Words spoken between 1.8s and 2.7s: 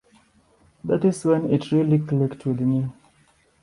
clicked with